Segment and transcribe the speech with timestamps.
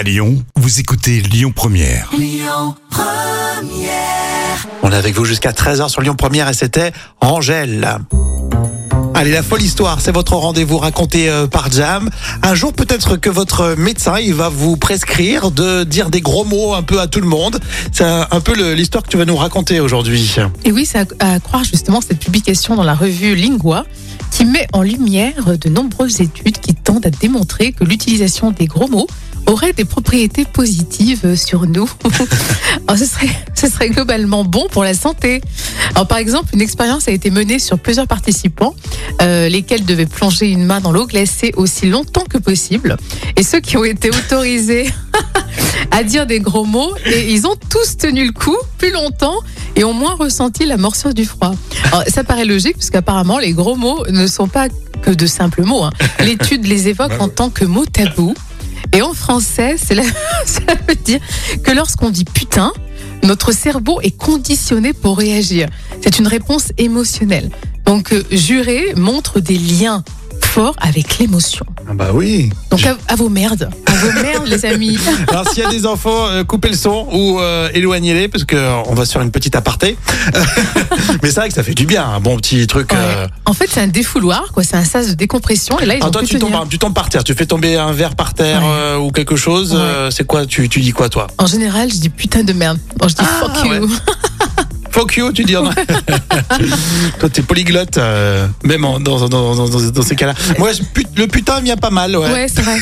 [0.00, 2.10] À Lyon, vous écoutez Lyon Première.
[4.82, 7.98] On est avec vous jusqu'à 13h sur Lyon Première et c'était Angèle.
[9.12, 12.08] Allez, la folle histoire, c'est votre rendez-vous raconté euh, par Jam.
[12.42, 16.72] Un jour, peut-être que votre médecin, il va vous prescrire de dire des gros mots
[16.72, 17.60] un peu à tout le monde.
[17.92, 20.34] C'est un, un peu l'histoire que tu vas nous raconter aujourd'hui.
[20.64, 23.84] Et oui, c'est à, à croire justement cette publication dans la revue Lingua
[24.30, 28.88] qui met en lumière de nombreuses études qui tendent à démontrer que l'utilisation des gros
[28.88, 29.08] mots
[29.50, 31.90] aurait des propriétés positives sur nous.
[32.88, 35.40] Alors, ce, serait, ce serait globalement bon pour la santé.
[35.94, 38.74] Alors, par exemple, une expérience a été menée sur plusieurs participants,
[39.22, 42.96] euh, lesquels devaient plonger une main dans l'eau glacée aussi longtemps que possible.
[43.36, 44.88] Et ceux qui ont été autorisés
[45.90, 49.36] à dire des gros mots, et ils ont tous tenu le coup plus longtemps
[49.76, 51.54] et ont moins ressenti la morsure du froid.
[51.86, 54.68] Alors, ça paraît logique, parce qu'apparemment, les gros mots ne sont pas
[55.02, 55.82] que de simples mots.
[55.84, 55.90] hein.
[56.20, 58.34] L'étude les évoque en tant que mots tabous.
[58.92, 60.02] Et en français, c'est la-
[60.44, 61.20] ça veut dire
[61.62, 62.72] que lorsqu'on dit putain,
[63.22, 65.68] notre cerveau est conditionné pour réagir.
[66.02, 67.50] C'est une réponse émotionnelle.
[67.84, 70.04] Donc, euh, jurer montre des liens
[70.50, 71.64] forts avec l'émotion.
[71.88, 72.50] Ah bah oui.
[72.70, 73.70] Donc, à, à vos merdes.
[73.86, 74.98] À vos merdes, les amis.
[75.28, 78.56] Alors s'il y a des enfants, euh, coupez le son ou euh, éloignez-les parce que
[78.56, 79.96] euh, on va se faire une petite aparté.
[81.22, 82.92] Mais c'est vrai que ça fait du bien, un bon petit truc.
[82.92, 83.30] euh, Ouais.
[83.46, 84.62] En fait, c'est un défouloir, quoi.
[84.64, 85.78] C'est un sas de décompression.
[85.80, 87.92] Et là, ils ont toi, tu tombes, tu tombes par terre, tu fais tomber un
[87.92, 88.68] verre par terre Ouais.
[88.70, 89.72] euh, ou quelque chose.
[89.72, 89.78] Ouais.
[89.80, 91.26] euh, c'est quoi tu, tu dis quoi toi?
[91.38, 92.78] En général, je dis putain de merde.
[92.96, 93.88] Bon, je dis Ah, fuck you.
[94.90, 95.56] Fuck you, tu dis.
[95.56, 95.70] hein.
[97.20, 100.34] toi, t'es polyglotte, euh, même en- dans, dans, dans, dans- dans ces cas-là.
[100.58, 102.30] Moi, je- put- le putain vient pas mal, ouais.
[102.32, 102.76] Ouais, c'est vrai.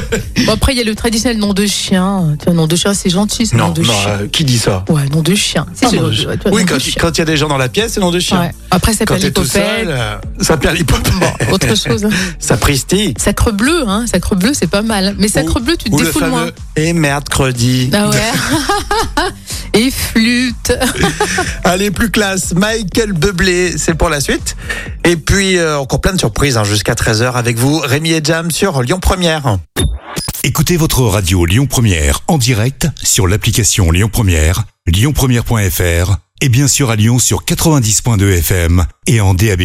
[0.46, 2.36] bon, après, il y a le traditionnel nom de chien.
[2.38, 4.10] Tu vois, nom de chien, c'est gentil, c'est nom Non, de non, chien.
[4.22, 5.66] euh, qui dit ça Ouais, nom de chien.
[5.74, 6.28] Si, Ah, c'est nom nom de de- chien.
[6.30, 6.92] ouais, tu vois, Oui, nom de quand chien.
[7.00, 8.40] quand il y a des gens dans la pièce, c'est nom de chien.
[8.40, 8.50] Ouais.
[8.70, 9.88] Après, ça Quand s'appelle t'es tout seul, l'hypopèle.
[9.98, 11.12] euh, ça perd l'hypopèle.
[11.52, 12.04] Autre chose.
[12.04, 12.10] hein.
[12.38, 13.14] Ça pristille.
[13.18, 14.04] Sacre bleu, hein.
[14.10, 15.14] Sacre bleu, c'est pas mal.
[15.18, 16.40] Mais sacre bleu, tu te Ou le défoules moins.
[16.40, 17.90] fameux et merde, credi.
[17.92, 18.16] Ah ouais.
[19.74, 20.72] Et flûte.
[21.64, 22.54] Allez, plus classe.
[22.54, 24.56] Michael Bublé, c'est pour la suite.
[25.04, 28.50] Et puis, euh, encore plein de surprises hein, jusqu'à 13h avec vous, Rémi et Jam
[28.50, 29.58] sur Lyon Première.
[30.44, 36.90] Écoutez votre radio Lyon Première en direct sur l'application Lyon Première, lyonpremière.fr et bien sûr
[36.90, 39.62] à Lyon sur 90.2 FM et en DAB+.